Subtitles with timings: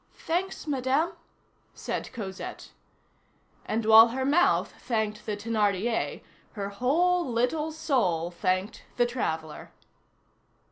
[0.25, 1.11] "Thanks, Madame,"
[1.75, 2.71] said Cosette.
[3.67, 9.69] And while her mouth thanked the Thénardier, her whole little soul thanked the traveller.